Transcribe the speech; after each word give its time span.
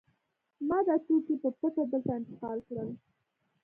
ما 0.67 0.79
دا 0.87 0.95
توکي 1.05 1.35
په 1.43 1.49
پټه 1.59 1.83
دلته 1.91 2.11
انتقال 2.19 2.57
کړل 2.67 2.89